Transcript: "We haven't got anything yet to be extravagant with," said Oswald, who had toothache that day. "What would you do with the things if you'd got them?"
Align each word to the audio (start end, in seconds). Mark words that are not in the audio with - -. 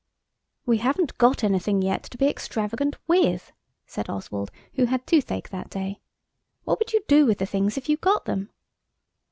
"We 0.65 0.79
haven't 0.79 1.19
got 1.19 1.43
anything 1.43 1.83
yet 1.83 2.01
to 2.05 2.17
be 2.17 2.27
extravagant 2.27 2.95
with," 3.07 3.51
said 3.85 4.09
Oswald, 4.09 4.49
who 4.73 4.85
had 4.85 5.05
toothache 5.05 5.49
that 5.49 5.69
day. 5.69 5.99
"What 6.63 6.79
would 6.79 6.91
you 6.91 7.03
do 7.07 7.27
with 7.27 7.37
the 7.37 7.45
things 7.45 7.77
if 7.77 7.87
you'd 7.87 8.01
got 8.01 8.25
them?" 8.25 8.49